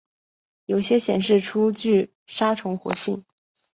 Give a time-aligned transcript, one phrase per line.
[0.65, 3.23] 有些显示出具杀虫活性。